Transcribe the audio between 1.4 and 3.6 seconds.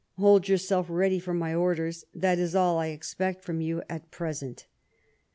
orders; that is all I expect